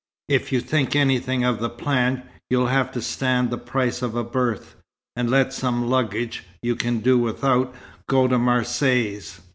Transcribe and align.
If 0.27 0.51
you 0.51 0.61
think 0.61 0.95
anything 0.95 1.43
of 1.43 1.59
the 1.59 1.69
plan, 1.69 2.23
you'll 2.49 2.65
have 2.73 2.91
to 2.93 3.03
stand 3.03 3.51
the 3.51 3.57
price 3.59 4.01
of 4.01 4.15
a 4.15 4.23
berth, 4.23 4.73
and 5.15 5.29
let 5.29 5.53
some 5.53 5.87
luggage 5.91 6.43
you 6.63 6.75
can 6.75 7.01
do 7.01 7.19
without, 7.19 7.75
go 8.09 8.27
to 8.27 8.39
Marseilles. 8.39 9.41